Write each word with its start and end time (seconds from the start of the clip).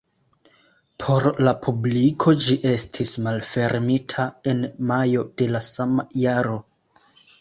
Por 1.03 1.25
la 1.47 1.51
publiko 1.65 2.33
ĝi 2.45 2.57
estis 2.71 3.11
malfermita 3.27 4.25
en 4.53 4.65
majo 4.93 5.27
de 5.43 5.49
la 5.57 5.63
sama 5.73 6.07
jaro. 6.27 6.61